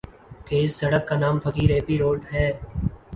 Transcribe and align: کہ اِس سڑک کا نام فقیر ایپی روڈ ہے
کہ 0.45 0.55
اِس 0.63 0.71
سڑک 0.79 1.03
کا 1.09 1.15
نام 1.23 1.35
فقیر 1.43 1.69
ایپی 1.73 1.95
روڈ 2.01 2.19
ہے 2.33 2.47